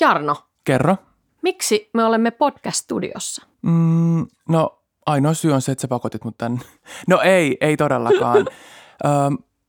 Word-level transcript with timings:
Jarno, 0.00 0.36
Kerro. 0.64 0.96
miksi 1.42 1.90
me 1.94 2.04
olemme 2.04 2.30
podcast-studiossa? 2.30 3.46
Mm, 3.62 4.26
no, 4.48 4.78
ainoa 5.06 5.34
syy 5.34 5.52
on 5.52 5.62
se, 5.62 5.72
että 5.72 5.82
sä 5.82 5.88
pakotit 5.88 6.24
mut 6.24 6.38
tänne. 6.38 6.60
No 7.08 7.20
ei, 7.20 7.56
ei 7.60 7.76
todellakaan. 7.76 8.38
Ö, 9.04 9.08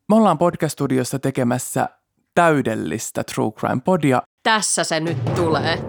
me 0.10 0.16
ollaan 0.16 0.38
podcast-studiossa 0.38 1.20
tekemässä 1.20 1.90
täydellistä 2.36 3.24
True 3.24 3.52
Crime-podia. 3.52 4.22
Tässä 4.44 4.84
se 4.84 5.00
nyt 5.00 5.36
tulee. 5.36 5.80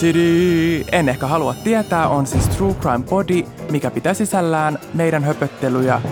Tidi! 0.00 0.84
En 0.92 1.08
ehkä 1.08 1.26
halua 1.26 1.54
tietää, 1.64 2.08
on 2.08 2.26
siis 2.26 2.48
True 2.48 2.74
Crime 2.74 3.04
Body, 3.10 3.42
mikä 3.70 3.90
pitää 3.90 4.14
sisällään 4.14 4.78
meidän 4.94 5.24
höpöttelyjä. 5.24 6.02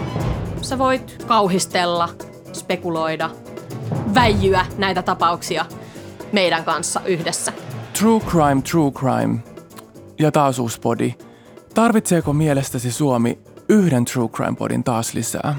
Sä 0.62 0.78
voit 0.78 1.24
kauhistella, 1.26 2.08
spekuloida, 2.52 3.30
väijyä 4.14 4.66
näitä 4.78 5.02
tapauksia 5.02 5.64
meidän 6.32 6.64
kanssa 6.64 7.00
yhdessä. 7.06 7.52
True 7.98 8.20
Crime, 8.20 8.62
True 8.62 8.90
Crime. 8.90 9.38
Ja 10.18 10.32
taas 10.32 10.58
uusi 10.58 10.80
body. 10.80 11.12
Tarvitseeko 11.74 12.32
mielestäsi 12.32 12.92
Suomi 12.92 13.38
yhden 13.68 14.04
True 14.04 14.28
Crime 14.28 14.56
Podin 14.58 14.84
taas 14.84 15.14
lisää? 15.14 15.54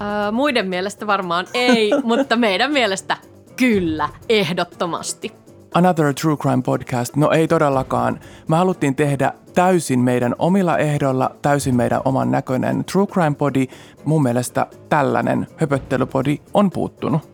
Öö, 0.00 0.30
muiden 0.32 0.68
mielestä 0.68 1.06
varmaan 1.06 1.46
ei, 1.54 1.92
mutta 2.04 2.36
meidän 2.36 2.72
mielestä 2.72 3.16
kyllä, 3.56 4.08
ehdottomasti. 4.28 5.32
Another 5.74 6.14
True 6.14 6.36
Crime 6.36 6.62
Podcast? 6.62 7.16
No 7.16 7.30
ei 7.30 7.48
todellakaan. 7.48 8.20
Me 8.48 8.56
haluttiin 8.56 8.94
tehdä 8.94 9.32
täysin 9.54 10.00
meidän 10.00 10.34
omilla 10.38 10.78
ehdoilla, 10.78 11.30
täysin 11.42 11.76
meidän 11.76 12.00
oman 12.04 12.30
näköinen 12.30 12.84
True 12.84 13.06
Crime 13.06 13.34
Body. 13.36 13.66
Mun 14.04 14.22
mielestä 14.22 14.66
tällainen 14.88 15.46
höpöttelypodi 15.56 16.38
on 16.54 16.70
puuttunut. 16.70 17.33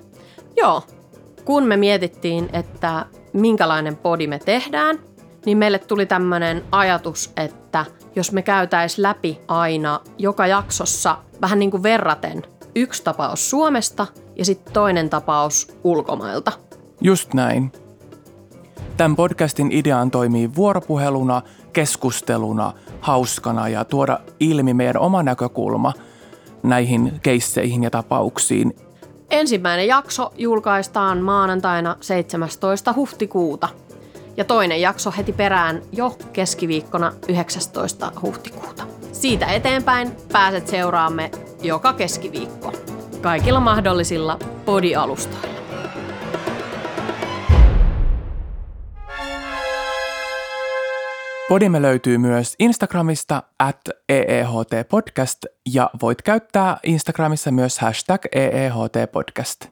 Joo, 0.61 0.83
kun 1.45 1.65
me 1.65 1.77
mietittiin, 1.77 2.49
että 2.53 3.07
minkälainen 3.33 3.97
podi 3.97 4.27
me 4.27 4.39
tehdään, 4.39 4.99
niin 5.47 5.59
meille 5.59 5.79
tuli 5.79 6.07
tämmöinen 6.07 6.65
ajatus, 6.73 7.33
että 7.37 7.85
jos 8.17 8.33
me 8.33 8.43
käytäis 8.43 8.99
läpi 8.99 9.41
aina 9.49 10.01
joka 10.19 10.47
jaksossa 10.47 11.19
vähän 11.41 11.59
niin 11.59 11.71
kuin 11.71 11.83
verraten 11.83 12.43
yksi 12.75 13.05
tapaus 13.05 13.51
Suomesta 13.51 14.07
ja 14.37 14.45
sitten 14.45 14.73
toinen 14.73 15.11
tapaus 15.11 15.77
ulkomailta. 15.85 16.53
Just 17.01 17.35
näin. 17.35 17.73
Tämän 18.97 19.17
podcastin 19.17 19.73
ideaan 19.73 20.11
toimii 20.11 20.55
vuoropuheluna, 20.55 21.43
keskusteluna, 21.73 22.73
hauskana 23.01 23.69
ja 23.69 23.85
tuoda 23.85 24.21
ilmi 24.41 24.75
meidän 24.75 25.03
oma 25.03 25.23
näkökulma 25.23 25.93
näihin 26.63 27.13
keisseihin 27.23 27.83
ja 27.83 27.91
tapauksiin. 27.91 28.77
Ensimmäinen 29.31 29.87
jakso 29.87 30.33
julkaistaan 30.39 31.19
maanantaina 31.19 31.97
17. 32.01 32.93
huhtikuuta 32.93 33.69
ja 34.37 34.45
toinen 34.45 34.81
jakso 34.81 35.13
heti 35.17 35.33
perään 35.33 35.83
jo 35.93 36.17
keskiviikkona 36.33 37.13
19. 37.29 38.13
huhtikuuta. 38.23 38.87
Siitä 39.13 39.47
eteenpäin 39.47 40.13
pääset 40.33 40.69
seuraamme 40.69 41.31
joka 41.63 41.93
keskiviikko 41.93 42.73
kaikilla 43.21 43.61
mahdollisilla 43.61 44.39
podialustoilla. 44.65 45.60
Podimme 51.51 51.83
löytyy 51.83 52.19
myös 52.19 52.55
Instagramista 52.59 53.43
at 53.59 53.81
EEHT 54.09 54.89
Podcast 54.89 55.39
ja 55.73 55.91
voit 56.03 56.23
käyttää 56.23 56.79
Instagramissa 56.83 57.51
myös 57.51 57.79
hashtag 57.79 58.21
EEHT 58.33 59.13
Podcast. 59.13 59.67